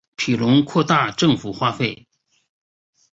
[0.15, 2.07] 庇隆扩大政府花费。